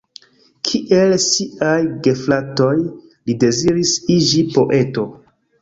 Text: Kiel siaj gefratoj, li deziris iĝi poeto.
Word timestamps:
Kiel 0.69 1.13
siaj 1.25 1.75
gefratoj, 2.09 2.73
li 3.27 3.39
deziris 3.45 3.95
iĝi 4.19 4.43
poeto. 4.57 5.07